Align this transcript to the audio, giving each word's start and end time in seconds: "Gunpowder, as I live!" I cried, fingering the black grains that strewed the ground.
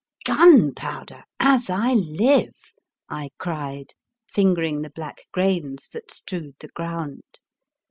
"Gunpowder, 0.25 1.25
as 1.39 1.69
I 1.69 1.93
live!" 1.93 2.57
I 3.07 3.29
cried, 3.37 3.93
fingering 4.27 4.81
the 4.81 4.89
black 4.89 5.27
grains 5.31 5.89
that 5.89 6.09
strewed 6.09 6.55
the 6.59 6.69
ground. 6.69 7.37